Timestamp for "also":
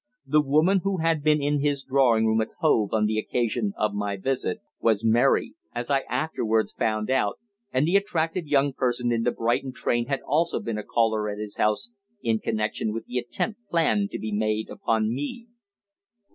10.21-10.59